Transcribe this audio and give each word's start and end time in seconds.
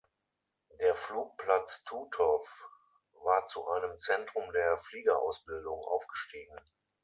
Der 0.79 0.95
Flugplatz 0.95 1.83
Tutow 1.83 2.47
war 3.23 3.45
zu 3.45 3.69
einem 3.69 3.99
Zentrum 3.99 4.51
der 4.51 4.79
Fliegerausbildung 4.79 5.77
aufgestiegen. 5.79 6.59